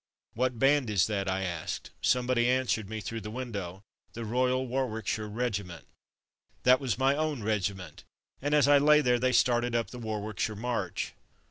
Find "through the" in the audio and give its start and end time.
3.01-3.29